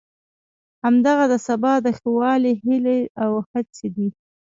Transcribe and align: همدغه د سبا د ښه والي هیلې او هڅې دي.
همدغه 0.83 1.25
د 1.29 1.33
سبا 1.47 1.73
د 1.85 1.87
ښه 1.97 2.09
والي 2.19 2.53
هیلې 2.63 2.99
او 3.23 3.31
هڅې 3.51 3.87
دي. 3.95 4.07